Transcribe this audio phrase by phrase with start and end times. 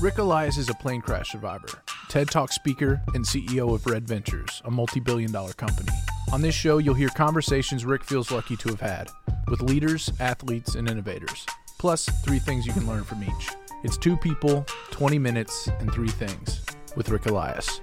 [0.00, 1.68] Ric Elias is a plane crash survivor,
[2.08, 5.90] TED Talk speaker, and CEO of Red Ventures, a multi billion dollar company.
[6.32, 9.10] On this show, you'll hear conversations Ric feels lucky to have had
[9.48, 11.44] with leaders, athletes, and innovators,
[11.78, 13.50] plus three things you can learn from each.
[13.84, 16.62] It's two people, 20 minutes, and three things
[16.96, 17.82] with Ric Elias.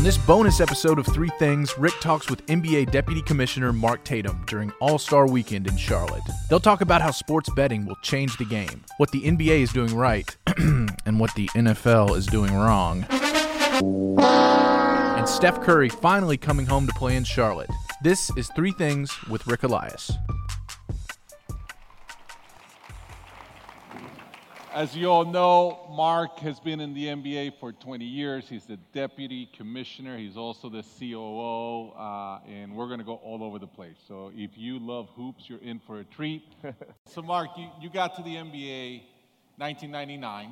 [0.00, 4.42] On this bonus episode of Three Things, Ric talks with NBA Deputy Commissioner Mark Tatum
[4.46, 6.22] during All Star Weekend in Charlotte.
[6.48, 9.94] They'll talk about how sports betting will change the game, what the NBA is doing
[9.94, 13.04] right, and what the NFL is doing wrong.
[15.18, 17.68] And Steph Curry finally coming home to play in Charlotte.
[18.02, 20.10] This is Three Things with Ric Elias.
[24.80, 28.48] As you all know, Mark has been in the NBA for 20 years.
[28.48, 30.16] He's the deputy commissioner.
[30.16, 33.96] He's also the COO, uh, and we're going to go all over the place.
[34.08, 36.44] So if you love hoops, you're in for a treat.
[37.04, 39.02] so, Mark, you, you got to the NBA
[39.58, 40.50] 1999.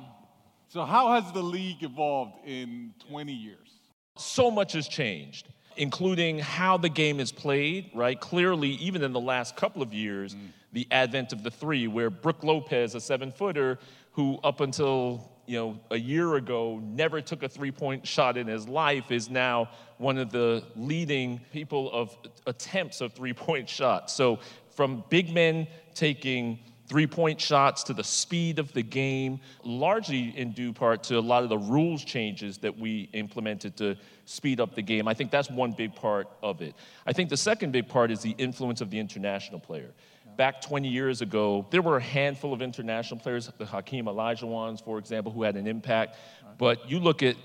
[0.67, 3.79] So, how has the league evolved in 20 years?
[4.15, 5.47] So much has changed
[5.79, 8.19] including how the game is played, right?
[8.19, 10.39] Clearly, even in the last couple of years, mm.
[10.73, 13.79] the advent of the three, where Brook Lopez, a seven footer,
[14.19, 18.67] who up until you know a year ago never took a three-point shot in his
[18.67, 24.13] life is now one of the leading people of attempts of three-point shots.
[24.13, 24.39] So
[24.71, 30.73] from big men taking three-point shots to the speed of the game, largely in due
[30.73, 34.81] part to a lot of the rules changes that we implemented to speed up the
[34.81, 35.07] game.
[35.07, 36.75] I think that's one big part of it.
[37.07, 39.91] I think the second big part is the influence of the international player
[40.39, 44.97] back 20 years ago, there were a handful of international players, the Hakeem Olajuwons, for
[44.97, 46.15] example, who had an impact.
[46.57, 47.35] But you look at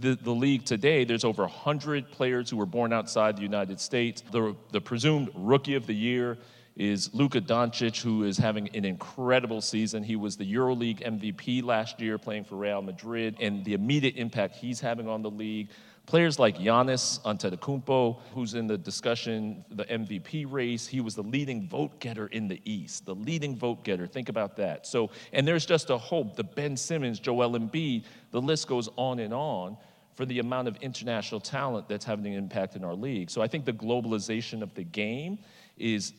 [0.00, 4.24] the, the league today, there's over 100 players who were born outside the United States.
[4.32, 6.38] The, the presumed rookie of the year
[6.80, 10.02] is Luka Doncic, who is having an incredible season.
[10.02, 14.56] He was the EuroLeague MVP last year, playing for Real Madrid, and the immediate impact
[14.56, 15.68] he's having on the league.
[16.06, 21.68] Players like Giannis Antetokounmpo, who's in the discussion, the MVP race, he was the leading
[21.68, 24.06] vote getter in the East, the leading vote getter.
[24.06, 24.86] Think about that.
[24.86, 26.34] So, and there's just a hope.
[26.34, 29.76] The Ben Simmons, Joel Embiid, the list goes on and on
[30.14, 33.28] for the amount of international talent that's having an impact in our league.
[33.30, 35.38] So I think the globalization of the game
[35.76, 36.14] is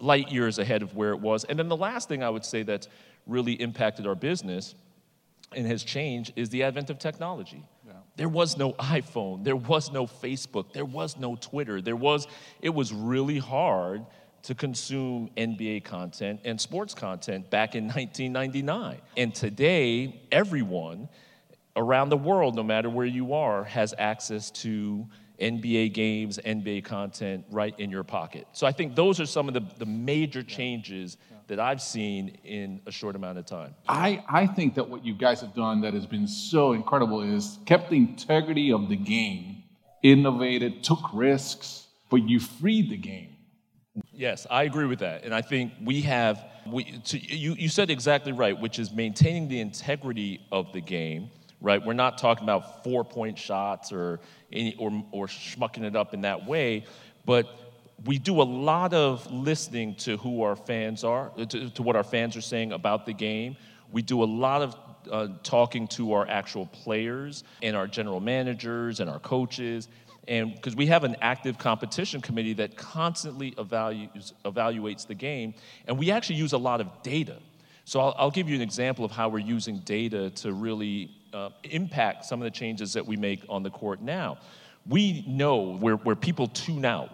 [0.00, 1.44] light years ahead of where it was.
[1.44, 2.88] And then the last thing I would say that's
[3.26, 4.74] really impacted our business
[5.52, 7.64] and has changed is the advent of technology.
[8.16, 11.80] There was no iPhone, there was no Facebook, there was no Twitter.
[11.80, 12.26] There was
[12.60, 14.04] it was really hard
[14.42, 18.98] to consume NBA content and sports content back in 1999.
[19.16, 21.08] And today, everyone
[21.76, 25.06] around the world, no matter where you are, has access to
[25.40, 28.46] NBA games, NBA content right in your pocket.
[28.52, 31.16] So I think those are some of the, the major changes
[31.46, 33.74] that I've seen in a short amount of time.
[33.88, 37.58] I, I think that what you guys have done that has been so incredible is
[37.66, 39.62] kept the integrity of the game,
[40.02, 43.36] innovated, took risks, but you freed the game.
[44.12, 45.24] Yes, I agree with that.
[45.24, 49.48] And I think we have, we, to, you, you said exactly right, which is maintaining
[49.48, 51.84] the integrity of the game, right?
[51.84, 54.20] We're not talking about four point shots or,
[54.52, 56.84] any, or, or schmucking it up in that way,
[57.24, 57.46] but
[58.04, 62.04] we do a lot of listening to who our fans are, to, to, what our
[62.04, 63.56] fans are saying about the game.
[63.90, 64.76] We do a lot of
[65.10, 69.88] uh, talking to our actual players and our general managers and our coaches.
[70.28, 75.54] And because we have an active competition committee that constantly evaluates, evaluates the game,
[75.86, 77.38] and we actually use a lot of data.
[77.84, 81.50] So I'll, I'll give you an example of how we're using data to really uh,
[81.64, 84.38] impact some of the changes that we make on the court now.
[84.86, 87.10] We know where, where people tune out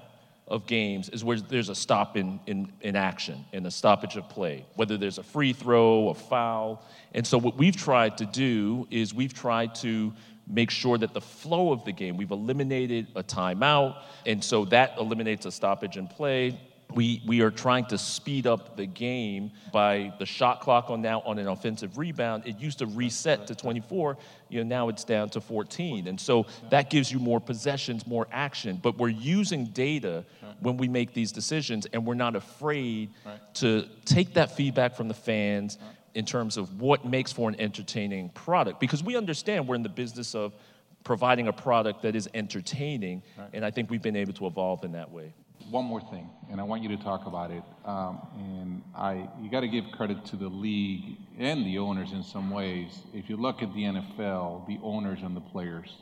[0.46, 4.28] of games is where there's a stop in, in, in action and a stoppage of
[4.28, 6.84] play, whether there's a free throw, a foul.
[7.12, 10.12] And so, what we've tried to do is we've tried to
[10.46, 14.98] make sure that the flow of the game, we've eliminated a timeout, and so that
[14.98, 16.60] eliminates a stoppage in play
[16.92, 21.22] we, we are trying to speed up the game by the shot clock on now
[21.26, 22.46] on an offensive rebound.
[22.46, 24.16] It used to reset to 24,
[24.48, 26.06] you know, now it's down to 14.
[26.06, 28.78] And so that gives you more possessions, more action.
[28.82, 30.24] But we're using data
[30.60, 33.10] when we make these decisions, and we're not afraid
[33.54, 35.78] to take that feedback from the fans
[36.14, 38.78] in terms of what makes for an entertaining product.
[38.78, 40.54] Because we understand we're in the business of
[41.02, 43.22] providing a product that is entertaining,
[43.52, 45.34] and I think we've been able to evolve in that way
[45.70, 47.62] one more thing, and I want you to talk about it.
[47.84, 52.22] Um, and I, you got to give credit to the league and the owners in
[52.22, 52.98] some ways.
[53.12, 55.94] If you look at the NFL, the owners and the players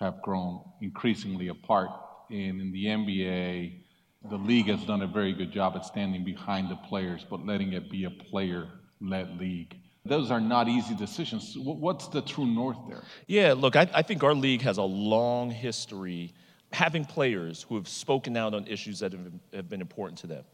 [0.00, 1.90] have grown increasingly apart.
[2.30, 3.80] And in the NBA,
[4.28, 7.72] the league has done a very good job at standing behind the players, but letting
[7.72, 9.76] it be a player-led league.
[10.04, 11.54] Those are not easy decisions.
[11.58, 13.02] What's the true north there?
[13.26, 16.34] Yeah, look, I, I think our league has a long history
[16.72, 19.12] having players who have spoken out on issues that
[19.52, 20.44] have, been important to them.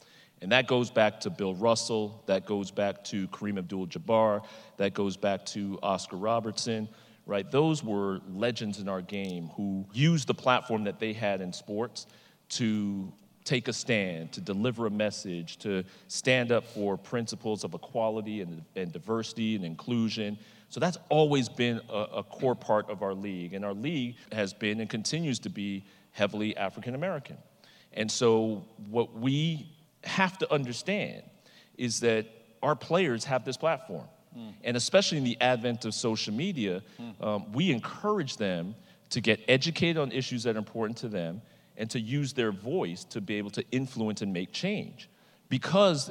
[0.42, 4.44] And that goes back to Bill Russell, that goes back to Kareem Abdul Jabbar,
[4.76, 6.88] that goes back to Oscar Robertson,
[7.24, 7.50] right?
[7.50, 12.06] Those were legends in our game who used the platform that they had in sports
[12.50, 13.12] to
[13.44, 18.62] take a stand, to deliver a message, to stand up for principles of equality and,
[18.74, 20.36] and diversity and inclusion.
[20.68, 23.54] So that's always been a, a core part of our league.
[23.54, 27.36] And our league has been and continues to be heavily African American.
[27.92, 29.70] And so what we
[30.04, 31.22] have to understand
[31.78, 32.26] is that
[32.62, 34.06] our players have this platform.
[34.36, 34.52] Mm.
[34.64, 37.24] And especially in the advent of social media, mm.
[37.24, 38.74] um, we encourage them
[39.10, 41.40] to get educated on issues that are important to them
[41.76, 45.08] and to use their voice to be able to influence and make change.
[45.48, 46.10] Because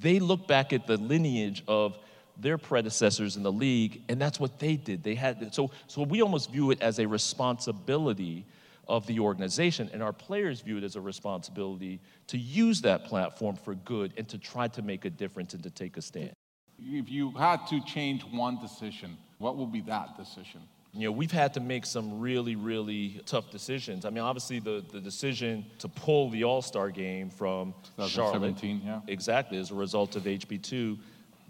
[0.00, 1.98] they look back at the lineage of
[2.36, 5.02] their predecessors in the league, and that's what they did.
[5.02, 8.46] They had so so we almost view it as a responsibility
[8.88, 13.56] of the organization, and our players view it as a responsibility to use that platform
[13.56, 16.32] for good and to try to make a difference and to take a stand.
[16.78, 20.60] If you had to change one decision, what would be that decision?
[20.94, 24.04] You know, we've had to make some really, really tough decisions.
[24.04, 27.72] I mean, obviously, the, the decision to pull the All Star game from
[28.08, 29.00] Charlotte, yeah.
[29.06, 30.98] exactly, as a result of HB2,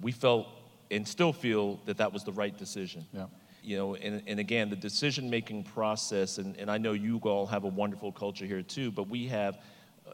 [0.00, 0.46] we felt
[0.92, 3.04] and still feel that that was the right decision.
[3.12, 3.26] Yeah.
[3.64, 7.46] You know, and, and again, the decision making process, and, and I know you all
[7.46, 9.58] have a wonderful culture here too, but we have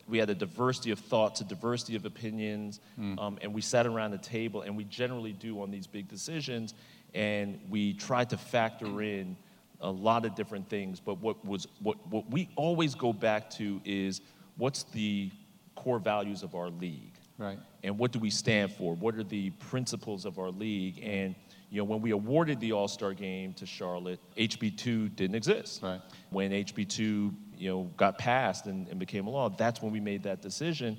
[0.07, 3.19] we had a diversity of thoughts, a diversity of opinions, mm.
[3.19, 6.75] um, and we sat around the table, and we generally do on these big decisions
[7.15, 9.37] and we tried to factor in
[9.81, 11.01] a lot of different things.
[11.01, 14.21] But what was what what we always go back to is
[14.57, 15.31] what's the
[15.75, 17.59] core values of our league, right?
[17.83, 18.95] And what do we stand for?
[18.95, 21.01] What are the principles of our league?
[21.03, 21.35] And
[21.71, 25.83] you know, when we awarded the All Star Game to Charlotte, HB2 didn't exist.
[25.83, 26.01] Right.
[26.31, 27.35] When HB2 you
[27.71, 30.99] know got passed and, and became a law, that's when we made that decision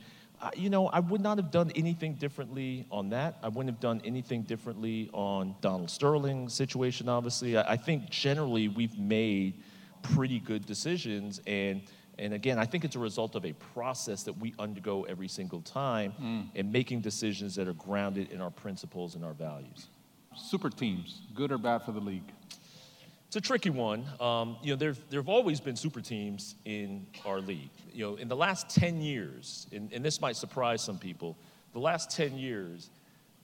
[0.55, 3.37] you know, I would not have done anything differently on that.
[3.43, 7.57] I wouldn't have done anything differently on Donald Sterling's situation, obviously.
[7.57, 9.61] I, I think generally we've made
[10.01, 11.41] pretty good decisions.
[11.45, 11.81] And,
[12.19, 15.61] and again, I think it's a result of a process that we undergo every single
[15.61, 16.47] time mm.
[16.53, 19.87] and making decisions that are grounded in our principles and our values.
[20.35, 22.29] Super teams, good or bad for the league?
[23.27, 24.05] It's a tricky one.
[24.19, 27.69] Um, you know, there there have always been super teams in our league.
[27.93, 31.37] You know, in the last 10 years, and, and this might surprise some people,
[31.73, 32.89] the last 10 years,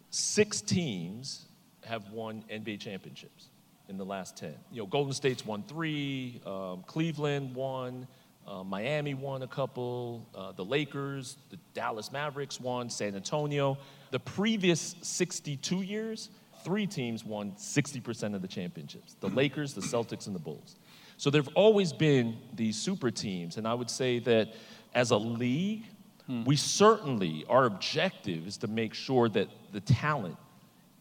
[0.09, 1.45] six teams
[1.85, 3.49] have won NBA championships
[3.87, 4.55] in the last 10.
[4.71, 8.07] You know, Golden State's won three, um, Cleveland won,
[8.47, 13.77] uh, Miami won a couple, uh, the Lakers, the Dallas Mavericks won, San Antonio.
[14.11, 16.29] The previous 62 years,
[16.63, 20.75] three teams won 60% of the championships the Lakers, the Celtics, and the Bulls.
[21.17, 23.57] So there have always been these super teams.
[23.57, 24.53] And I would say that
[24.93, 25.85] as a league,
[26.25, 26.43] hmm.
[26.43, 30.37] we certainly, our objective is to make sure that the talent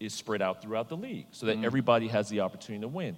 [0.01, 1.65] is spread out throughout the league so that hmm.
[1.65, 3.17] everybody has the opportunity to win.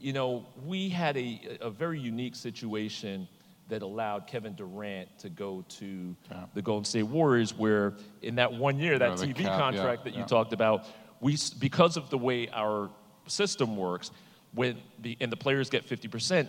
[0.00, 3.28] You know, we had a, a very unique situation
[3.68, 6.44] that allowed Kevin Durant to go to yeah.
[6.54, 10.18] the Golden State Warriors, where in that one year, that TV cap, contract yeah, that
[10.18, 10.86] you talked about,
[11.20, 12.90] we, because of the way our
[13.26, 14.10] system works,
[14.52, 16.48] when the, and the players get 50%,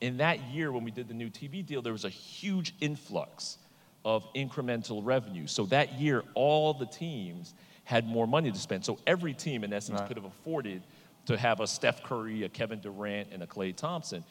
[0.00, 3.58] in that year when we did the new TV deal, there was a huge influx
[4.04, 5.46] of incremental revenue.
[5.46, 8.84] So that year, all the teams had more money to spend.
[8.84, 10.08] So every team, in essence, right.
[10.08, 10.82] could have afforded
[11.26, 14.24] to have a Steph Curry, a Kevin Durant, and a Klay Thompson.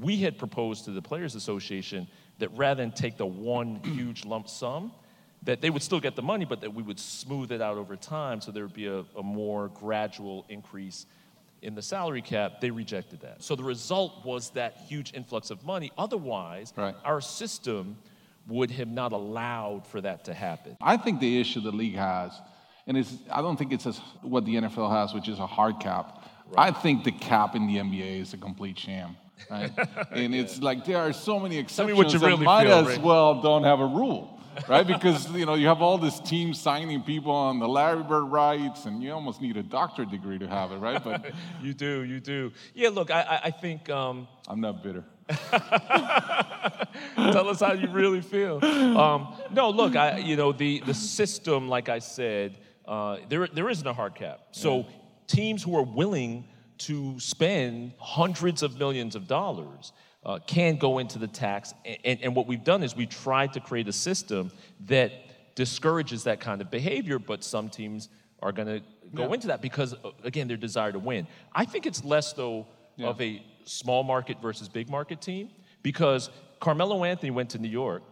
[0.00, 2.06] We had proposed to the Players Association
[2.38, 4.92] that rather than take the one huge lump sum,
[5.42, 7.96] that they would still get the money, but that we would smooth it out over
[7.96, 11.06] time so there would be a, a more gradual increase
[11.62, 12.60] in the salary cap.
[12.60, 13.42] They rejected that.
[13.42, 15.92] So the result was that huge influx of money.
[15.96, 16.94] Otherwise, right.
[17.04, 17.96] our system
[18.48, 20.76] would have not allowed for that to happen.
[20.80, 22.32] I think the issue the league has,
[22.86, 25.80] and it's, I don't think it's as what the NFL has, which is a hard
[25.80, 26.24] cap.
[26.48, 26.68] Right.
[26.68, 29.16] I think the cap in the NBA is a complete sham.
[29.50, 29.70] Right?
[30.10, 30.40] and yeah.
[30.40, 33.04] it's like there are so many exceptions that really might feel, as Rick.
[33.04, 34.86] well don't have a rule right?
[34.86, 38.86] Because you know you have all this team signing people on the Larry Bird rights,
[38.86, 41.02] and you almost need a doctorate degree to have it, right?
[41.02, 42.52] But you do, you do.
[42.74, 45.04] Yeah, look, I, I think um, I'm not bitter.
[47.16, 48.64] Tell us how you really feel.
[48.64, 53.68] Um, no, look, I, you know the the system, like I said, uh, there there
[53.68, 54.40] isn't a hard cap.
[54.52, 54.84] So yeah.
[55.28, 56.44] Teams who are willing
[56.78, 59.92] to spend hundreds of millions of dollars
[60.24, 61.72] uh, can go into the tax.
[62.04, 64.50] And, and what we've done is we've tried to create a system
[64.86, 65.12] that
[65.54, 68.08] discourages that kind of behavior, but some teams
[68.42, 68.80] are going to
[69.14, 69.34] go Yeah.
[69.34, 71.26] into that because uh, again their desire to win.
[71.52, 72.66] I think it's less though
[72.96, 73.08] Yeah.
[73.08, 75.50] of a small market versus big market team
[75.82, 76.30] because
[76.60, 78.02] Carmelo Anthony went to New York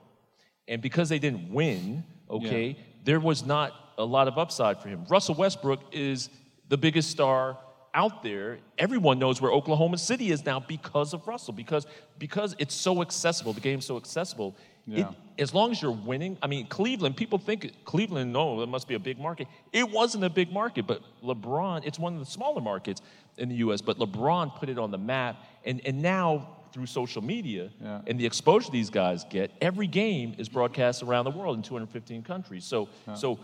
[0.69, 5.05] and because they didn't win, okay, there was not a lot of upside for him.
[5.09, 6.29] Russell Westbrook is
[6.69, 7.59] the biggest star
[7.95, 8.59] out there.
[8.79, 11.87] Everyone knows where Oklahoma City is now because of Russell, because
[12.19, 13.53] because it's so accessible.
[13.53, 14.57] The game's so accessible.
[14.89, 15.05] It,
[15.39, 17.17] as long as you're winning, I mean, Cleveland.
[17.17, 18.33] People think Cleveland.
[18.33, 19.49] No, it must be a big market.
[19.73, 21.83] It wasn't a big market, but LeBron.
[21.85, 23.03] It's one of the smaller markets
[23.37, 23.81] in the U.S.
[23.81, 28.02] But LeBron put it on the map, and and now through social media Yeah.
[28.06, 32.23] and the exposure these guys get, every game is broadcast around the world in 215
[32.23, 32.64] countries.
[32.66, 33.38] So, so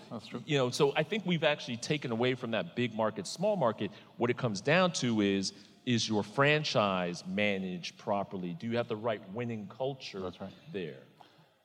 [0.44, 3.90] you know, so I think we've actually taken away from that big market, small market.
[4.18, 8.54] What it comes down to is is your franchise managed properly?
[8.60, 10.52] Do you have the right winning culture That's right.
[10.72, 11.00] there?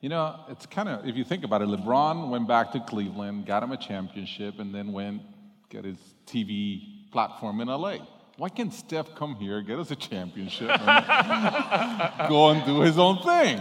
[0.00, 3.46] You know, it's kind of, if you think about it, LeBron went back to Cleveland,
[3.46, 5.22] got him a championship, and then went
[5.68, 7.98] get his TV platform in LA.
[8.38, 10.78] Why can't Steph come here, get us a championship, and
[12.28, 13.58] go and do his own thing?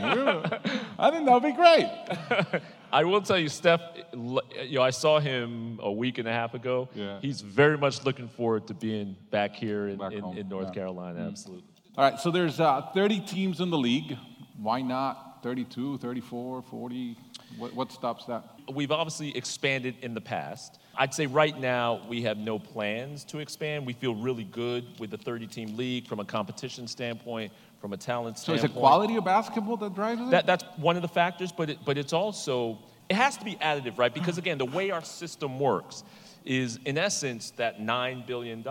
[0.99, 2.61] I think that would be great.
[2.93, 3.81] I will tell you, Steph.
[4.13, 4.39] You
[4.73, 6.89] know, I saw him a week and a half ago.
[6.93, 7.17] Yeah.
[7.23, 10.73] He's very much looking forward to being back here in, Back in, in North yeah.
[10.73, 11.27] Carolina.
[11.27, 11.65] Absolutely.
[11.97, 14.15] All right, so there's uh, 30 teams in the league.
[14.59, 17.17] Why not 32, 34, 40?
[17.57, 18.43] What, what stops that?
[18.71, 20.79] We've obviously expanded in the past.
[20.95, 23.85] I'd say right now we have no plans to expand.
[23.85, 27.97] We feel really good with the 30 team league from a competition standpoint, from a
[27.97, 28.61] talent standpoint.
[28.61, 30.31] So is it quality of basketball that drives it?
[30.31, 33.55] That, that's one of the factors, but, it, but it's also, it has to be
[33.55, 34.13] additive, right?
[34.13, 36.03] Because again, the way our system works
[36.45, 38.63] is, in essence, that $9 billion,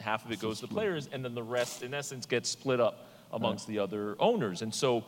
[0.00, 3.08] half of it goes to players, and then the rest, in essence, gets split up
[3.32, 4.62] amongst the other owners.
[4.62, 5.04] And so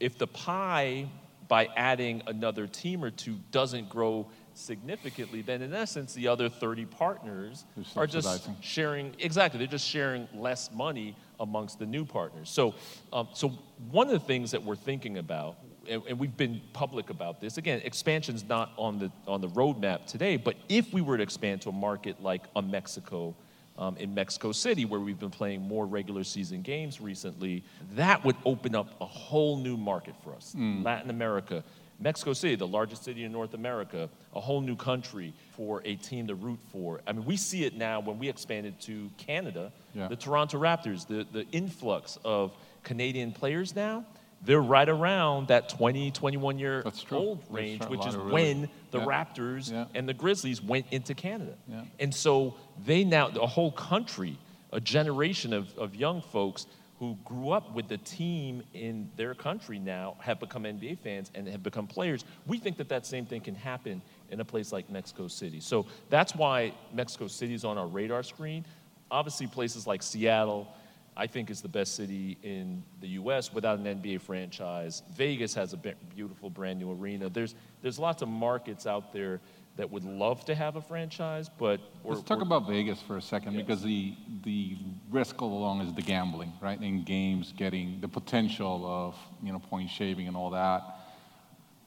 [0.00, 1.06] if the pie,
[1.50, 6.86] by adding another team or two, doesn't grow significantly, then in essence, the other 30
[6.86, 7.64] partners
[7.94, 12.48] They're just sharing exactly they're just sharing less money amongst the new partners.
[12.50, 12.74] So
[13.12, 13.48] um, so
[13.90, 15.56] one of the things that we're thinking about
[15.88, 20.04] and, and we've been public about this again expansion's not on the on the roadmap
[20.06, 23.34] today but if we were to expand to a market like a mexico
[23.80, 28.36] um, in Mexico City, where we've been playing more regular season games recently, that would
[28.44, 30.54] open up a whole new market for us.
[30.54, 31.64] Latin America,
[31.98, 36.26] Mexico City, the largest city in North America, a whole new country for a team
[36.26, 37.00] to root for.
[37.06, 40.08] I mean, we see it now when we expanded to Canada, Yeah.
[40.08, 44.04] the Toronto Raptors, the, the influx of Canadian players now,
[44.42, 46.82] they're right around that 20, 21 year
[47.12, 49.04] old range, which is really- when the Yeah.
[49.06, 49.86] Raptors Yeah.
[49.94, 51.54] and the Grizzlies went into Canada.
[51.68, 51.84] Yeah.
[51.98, 52.54] And so
[52.84, 54.38] they now, a whole country,
[54.72, 56.66] a generation of, of young folks
[56.98, 61.48] who grew up with the team in their country now have become NBA fans and
[61.48, 62.26] have become players.
[62.46, 65.60] We think that that same thing can happen in a place like Mexico City.
[65.60, 68.66] So that's why Mexico City is on our radar screen.
[69.10, 70.68] Obviously, places like Seattle,
[71.16, 73.52] I think is the best city in the U.S.
[73.52, 75.02] without an NBA franchise.
[75.14, 75.78] Vegas has a
[76.14, 77.28] beautiful brand new arena.
[77.30, 79.40] There's there's lots of markets out there
[79.76, 83.16] that would love to have a franchise, but we're- Let's talk we're- about Vegas for
[83.16, 83.62] a second Yes.
[83.62, 84.76] because the the
[85.10, 86.80] risk all along is the gambling, right?
[86.80, 90.82] In games, getting the potential of you know point shaving and all that.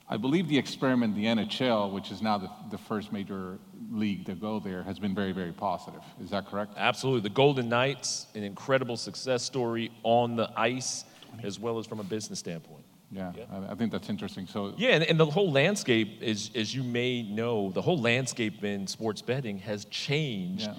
[0.09, 3.57] I believe the experiment, the NHL, which is now the, the first major
[3.91, 6.01] league to go there, has been very, very positive.
[6.21, 6.73] Is that correct?
[6.77, 7.21] Absolutely.
[7.21, 11.05] The Golden Knights, an incredible success story on the ice
[11.41, 12.82] as well as from a business standpoint.
[13.13, 13.45] Yeah, Yeah.
[13.51, 14.47] I, I think that's interesting.
[14.47, 18.63] So Yeah, and, and the whole landscape, is, as you may know, the whole landscape
[18.63, 20.75] in sports betting has changed Yeah.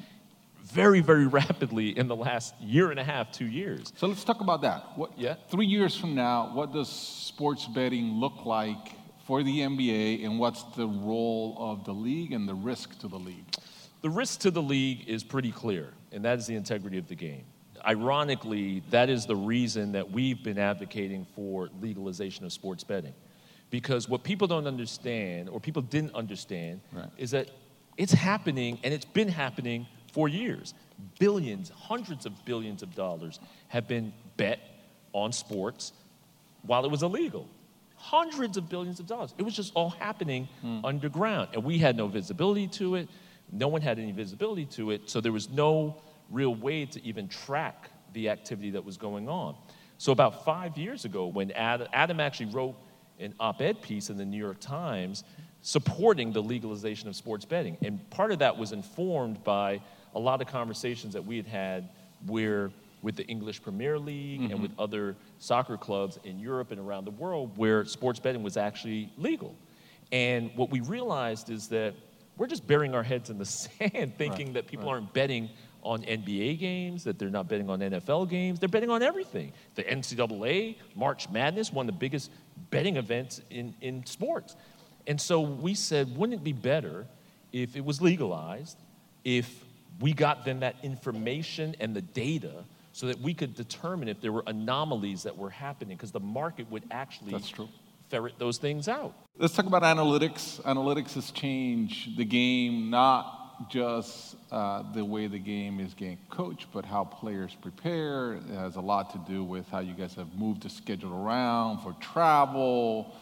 [0.64, 3.92] very, very rapidly in the last year and a half, two years.
[3.96, 4.96] So let's talk about that.
[4.96, 5.34] What, Yeah.
[5.48, 8.92] Three years from now, what does sports betting look like
[9.26, 13.18] for the NBA, and what's the role of the league and the risk to the
[13.18, 13.46] league?
[14.02, 17.14] The risk to the league is pretty clear, and that is the integrity of the
[17.14, 17.44] game.
[17.86, 23.14] Ironically, that is the reason that we've been advocating for legalization of sports betting.
[23.70, 27.08] Because what people don't understand, or people didn't understand, Right.
[27.18, 27.50] is that
[27.96, 30.74] it's happening and it's been happening for years.
[31.18, 34.60] Billions, hundreds of billions of dollars have been bet
[35.12, 35.92] on sports
[36.62, 37.48] while it was illegal.
[37.96, 39.34] Hundreds of billions of dollars.
[39.38, 40.84] It was just all happening hmm.
[40.84, 41.48] underground.
[41.52, 43.08] And we had no visibility to it.
[43.50, 45.08] No one had any visibility to it.
[45.10, 45.96] So there was no
[46.30, 49.56] real way to even track the activity that was going on.
[49.98, 52.76] So about five years ago, when Adam, Adam actually wrote
[53.18, 55.24] an op ed piece in the New York Times
[55.62, 57.76] supporting the legalization of sports betting.
[57.82, 59.80] And part of that was informed by
[60.14, 61.88] a lot of conversations that we had had
[62.26, 62.70] where
[63.02, 64.80] with the English Premier League and with mm-hmm.
[64.80, 69.54] other soccer clubs in Europe and around the world where sports betting was actually legal.
[70.10, 71.94] And what we realized is that
[72.36, 74.94] we're just burying our heads in the sand thinking right, that people right.
[74.94, 75.50] aren't betting
[75.84, 78.58] on NBA games, that they're not betting on NFL games.
[78.58, 79.52] They're betting on everything.
[79.74, 82.30] The NCAA, March Madness, one of the biggest
[82.70, 84.56] betting events in, in sports.
[85.06, 87.06] And so we said, wouldn't it be better
[87.52, 88.78] if it was legalized,
[89.24, 89.64] if
[90.00, 94.32] we got then that information and the data so that we could determine if there
[94.32, 97.34] were anomalies that were happening, because the market would actually
[98.08, 99.14] ferret those things out.
[99.36, 100.60] Let's talk about analytics.
[100.62, 106.66] Analytics has changed the game, not just uh, the way the game is getting coached,
[106.72, 108.34] but how players prepare.
[108.34, 111.80] It has a lot to do with how you guys have moved the schedule around
[111.80, 113.14] for travel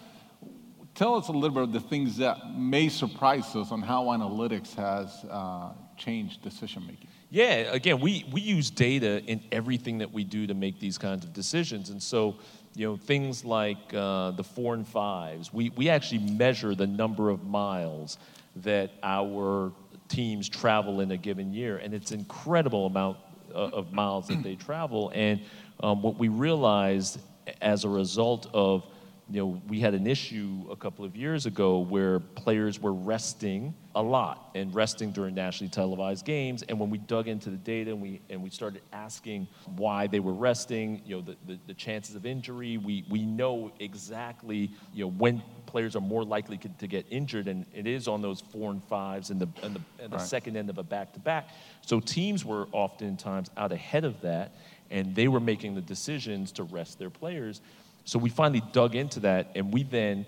[0.95, 4.75] tell us a little bit of the things that may surprise us on how analytics
[4.75, 7.09] has uh, changed decision making.
[7.31, 11.25] Yeah, again, we, we use data in everything that we do to make these kinds
[11.25, 11.89] of decisions.
[11.89, 12.37] And so,
[12.75, 17.31] you know, things like uh, the four and fives, we, we actually measure the number
[17.31, 18.19] of miles
[18.57, 19.73] that our
[20.13, 21.79] teams travel in a given year.
[21.79, 23.17] And it's incredible amount
[23.55, 25.11] uh, of miles that they travel.
[25.15, 25.41] And
[25.81, 27.21] um, what we realized
[27.61, 28.85] as a result of
[29.33, 33.75] you know, we had an issue a couple of years ago where players were resting
[33.95, 36.63] a lot and resting during nationally televised games.
[36.65, 40.21] And when we dug into the data and we, and we started asking why they
[40.21, 45.07] were resting, you know, the, the, the chances of injury, we, we know exactly, you
[45.07, 48.71] know, when players are more likely to get injured, and it is on those four
[48.71, 50.27] and fives and the, and the, and the right.
[50.27, 51.49] second end of a back to back.
[51.81, 54.53] So teams were oftentimes out ahead of that,
[54.91, 57.63] and they were making the decisions to rest their players.
[58.05, 60.27] So we finally dug into that and we then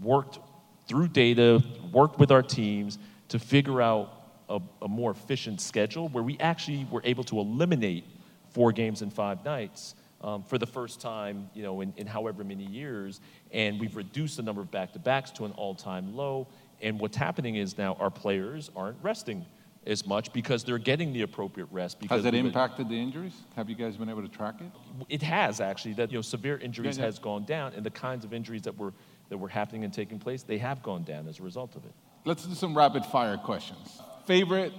[0.00, 0.38] worked
[0.86, 4.12] through data, worked with our teams to figure out
[4.48, 8.04] a, a, more efficient schedule where we actually were able to eliminate
[8.50, 12.44] four games in five nights um, for the first time, you know, in, in however
[12.44, 13.20] many years.
[13.50, 16.46] And we've reduced the number of back-to-backs to an all-time low.
[16.80, 19.44] And what's happening is now our players aren't resting
[19.86, 22.00] as much because they're getting the appropriate rest.
[22.00, 23.34] Because has it impacted the injuries?
[23.54, 24.70] Have you guys been able to track it?
[25.08, 25.94] It has actually.
[25.94, 27.06] That you know, severe injuries yeah, yeah.
[27.06, 28.92] has gone down, and the kinds of injuries that were
[29.28, 31.92] that were happening and taking place, they have gone down as a result of it.
[32.24, 34.00] Let's do some rapid fire questions.
[34.26, 34.72] Favorite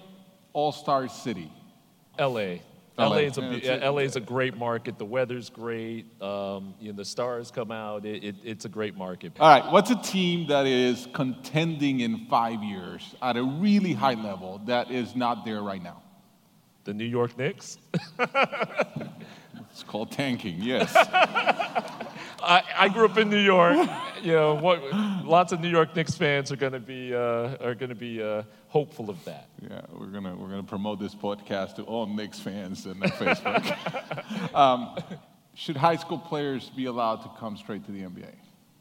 [0.54, 1.52] All Star city?
[2.18, 2.62] L.A.
[2.98, 4.98] LA is a yeah, LA is a great market.
[4.98, 6.06] The weather's great.
[6.22, 8.06] Um, you know, the stars come out.
[8.06, 9.34] It, it, it's a great market.
[9.40, 14.16] All right, what's a team that is contending in five years at a really high
[14.16, 16.02] level that is not there right now?
[16.86, 17.78] The New York Knicks.
[19.72, 20.56] it's called tanking.
[20.60, 20.96] Yes.
[22.42, 23.90] I, I grew up in New York.
[24.24, 24.82] You know, what,
[25.24, 28.20] lots of New York Knicks fans are going to be uh, are going to be
[28.20, 29.48] uh, hopeful of that.
[29.62, 34.54] Yeah, we're gonna we're gonna promote this podcast to all Knicks fans on Facebook.
[34.56, 34.98] um,
[35.54, 38.34] should high school players be allowed to come straight to the NBA?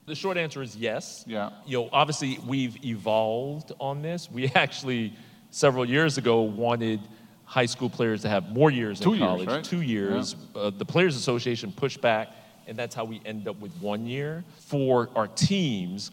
[0.07, 1.23] The short answer is yes.
[1.27, 1.51] Yeah.
[1.67, 4.31] You know, obviously we've evolved on this.
[4.31, 5.13] We actually
[5.51, 7.01] several years ago wanted
[7.45, 9.49] high school players to have more years Two in college.
[9.49, 9.65] Years, right?
[9.65, 10.35] Two years.
[10.55, 10.63] Yeah.
[10.63, 12.33] Uh, the Players Association pushed back
[12.67, 14.45] and that's how we end up with one year.
[14.59, 16.11] For our teams,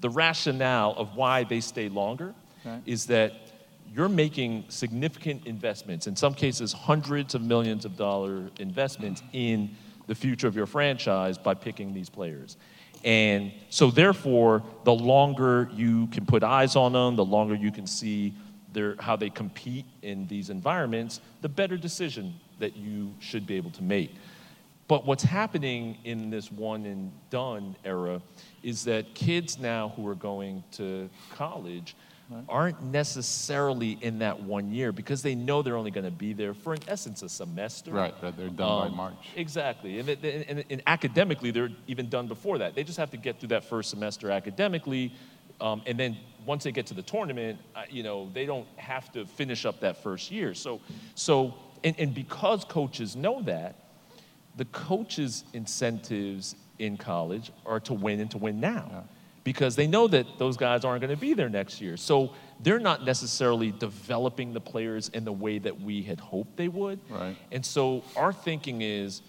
[0.00, 2.34] the rationale of why they stay longer
[2.86, 3.32] is that
[3.94, 9.70] you're making significant investments, in some cases, hundreds of millions of dollar investments in
[10.06, 12.56] the future of your franchise by picking these players.
[13.04, 17.86] And so, therefore, the longer you can put eyes on them, the longer you can
[17.86, 18.32] see
[18.72, 23.70] their, how they compete in these environments, the better decision that you should be able
[23.72, 24.14] to make.
[24.88, 28.20] But what's happening in this one and done era
[28.62, 31.94] is that kids now who are going to college
[32.48, 36.54] aren't necessarily in that one year because they know they're only going to be there
[36.54, 37.90] for, in essence, a semester.
[37.90, 38.36] Right, right.
[38.36, 39.28] they're done um, by March.
[39.36, 39.98] Exactly.
[39.98, 42.74] And, and, and, and, academically, they're even done before that.
[42.74, 45.12] They just have to get through that first semester academically.
[45.60, 46.16] Um, and then
[46.46, 49.80] once they get to the tournament, uh, you know, they don't have to finish up
[49.80, 50.54] that first year.
[50.54, 50.80] So,
[51.14, 53.81] so and, and because coaches know that,
[54.56, 58.88] the coaches' incentives in college are to win and to win now.
[58.90, 59.00] Yeah.
[59.44, 61.96] Because they know that those guys aren't going to be there next year.
[61.96, 66.68] So they're not necessarily developing the players in the way that we had hoped they
[66.68, 67.00] would.
[67.08, 67.36] Right.
[67.50, 69.22] And so our thinking is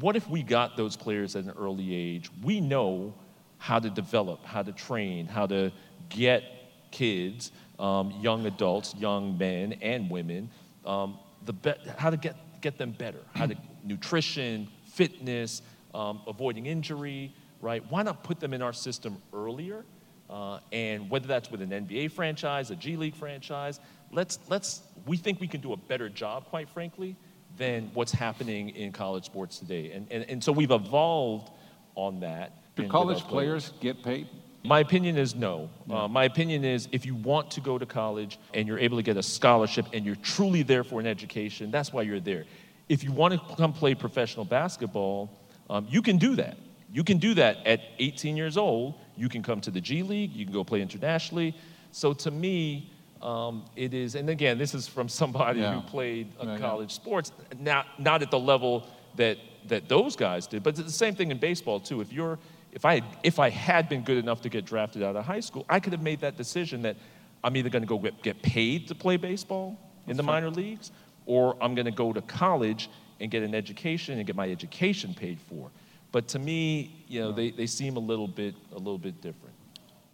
[0.00, 2.30] what if we got those players at an early age?
[2.42, 3.14] We know
[3.58, 5.72] how to develop, how to train, how to
[6.08, 6.42] get
[6.90, 10.50] kids, um, young adults, young men and women,
[10.86, 15.62] um, the be- how to get, get them better, how to nutrition, fitness,
[15.94, 17.82] um, avoiding injury, right?
[17.90, 19.84] Why not put them in our system earlier?
[20.28, 23.80] Uh, and whether that's with an NBA franchise, a G League franchise,
[24.12, 27.16] let's, let's, we think we can do a better job, quite frankly,
[27.56, 29.92] than what's happening in college sports today.
[29.92, 31.50] And, and, and so we've evolved
[31.94, 32.52] on that.
[32.76, 34.28] Do college players get paid?
[34.64, 35.70] My opinion is no.
[35.88, 39.02] Uh, my opinion is if you want to go to college and you're able to
[39.02, 42.44] get a scholarship and you're truly there for an education, that's why you're there.
[42.88, 45.30] If you want to come play professional basketball,
[45.68, 46.56] um, you can do that.
[46.92, 48.94] You can do that at 18 years old.
[49.16, 51.54] You can come to the G League, you can go play internationally.
[51.92, 55.74] So to me, um, it is, and again, this is from somebody Yeah.
[55.74, 56.58] who played uh, Yeah, yeah.
[56.58, 60.90] college sports, not, not at the level that, that those guys did, but it's the
[60.90, 62.00] same thing in baseball too.
[62.00, 62.38] If you're,
[62.72, 65.66] if I, if I had been good enough to get drafted out of high school,
[65.68, 66.96] I could have made that decision that
[67.44, 70.90] I'm either going to go get, get paid to play baseball in the minor leagues,
[71.28, 72.88] or I'm going to go to college
[73.20, 75.70] and get an education and get my education paid for.
[76.10, 79.54] But to me, you know, they, they seem a little bit, a little bit different.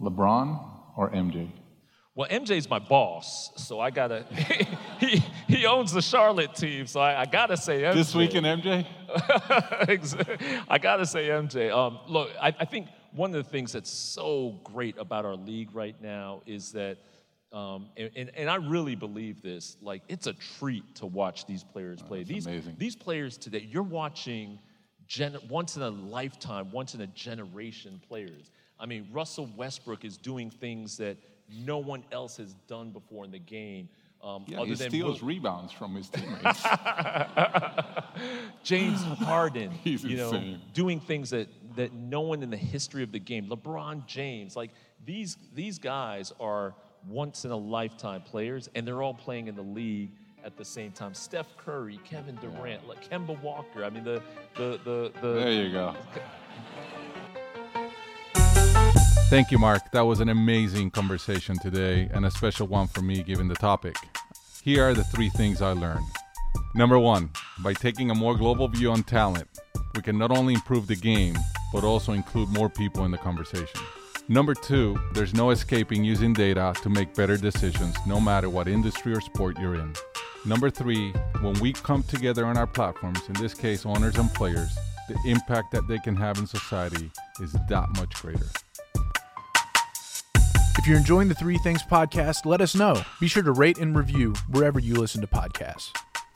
[0.01, 0.61] LeBron
[0.97, 1.49] or MJ?
[2.17, 4.25] Well, MJ's my boss, so I gotta.
[5.01, 7.95] he, he owns the Charlotte team, so I, I gotta say MJ.
[7.95, 8.87] This week in MJ?
[10.69, 11.73] I gotta say MJ.
[11.73, 15.75] Um, look, I, I think one of the things that's so great about our league
[15.75, 16.99] right now is that,
[17.55, 19.77] um, and, and, and I really believe this.
[19.81, 22.25] Like, it's a treat to watch these players play.
[22.25, 22.75] these amazing.
[22.79, 24.59] these players today, you're watching
[25.07, 28.51] gen- once in a lifetime, once in a generation players.
[28.81, 31.17] I mean, Russell Westbrook is doing things that
[31.49, 33.89] no one else has done before in the game.
[34.23, 36.63] Um, Yeah, other he than steals Will- rebounds from his teammates.
[38.65, 40.61] James Harden, He's you know, insane.
[40.73, 44.71] doing things that, that no one in the history of the game, LeBron James, like
[45.05, 46.75] these, these guys are
[47.09, 50.11] once in a lifetime players, and they're all playing in the league
[50.45, 51.15] at the same time.
[51.15, 53.85] Steph Curry, Kevin Durant, like Kemba Walker.
[53.85, 54.23] I mean, the,
[54.57, 55.95] the, the, the, there you go.
[59.29, 59.91] Thank you, Mark.
[59.93, 63.97] That was an amazing conversation today and a special one for me given the topic.
[64.63, 66.05] Here are the three things I learned.
[66.75, 67.31] Number one,
[67.63, 69.49] by taking a more global view on talent,
[69.97, 71.37] we can not only improve the game,
[71.73, 73.81] but also include more people in the conversation.
[74.29, 79.13] Number two, there's no escaping using data to make better decisions no matter what industry
[79.13, 79.93] or sport you're in.
[80.47, 84.75] Number three, when we come together on our platforms, in this case owners and players,
[85.11, 87.11] the impact that they can have in society
[87.41, 88.47] is that much greater.
[90.79, 93.03] If you're enjoying the Three Things podcast, let us know.
[93.21, 95.91] Be sure to rate and review wherever you listen to podcasts.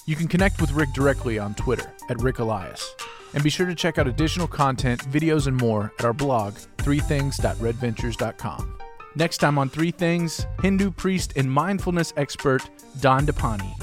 [0.04, 2.94] You can connect with Ric directly on Twitter at Ric Elias.
[3.32, 6.56] And be sure to check out additional content, videos, and more at our blog,
[6.88, 8.74] threethings.redventures.com.
[9.14, 12.62] Next time on Three Things, Hindu priest and mindfulness expert
[12.98, 13.78] Dandapani.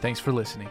[0.00, 0.68] Thanks for listening.